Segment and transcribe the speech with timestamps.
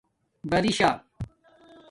[0.43, 0.91] برَشا